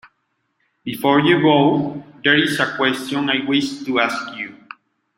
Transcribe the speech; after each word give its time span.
Before 0.83 1.19
you 1.19 1.39
go, 1.43 2.03
there 2.23 2.35
is 2.35 2.59
a 2.59 2.75
question 2.75 3.29
I 3.29 3.45
wish 3.47 3.83
to 3.83 3.99
ask 3.99 4.35
you. 4.35 4.55